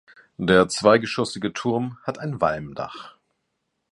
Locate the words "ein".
2.17-2.41